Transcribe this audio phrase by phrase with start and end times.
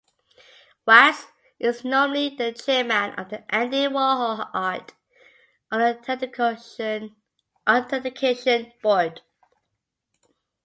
[0.87, 1.27] Wachs
[1.59, 4.95] is nominally the chairman of the Andy Warhol Art
[5.71, 7.13] Authentication
[8.81, 9.21] Board.